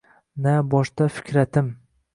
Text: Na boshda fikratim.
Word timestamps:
Na 0.45 0.53
boshda 0.71 1.09
fikratim. 1.19 1.73